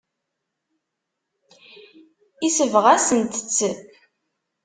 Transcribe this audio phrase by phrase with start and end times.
[2.43, 3.57] Yesbeɣ-asent-tt.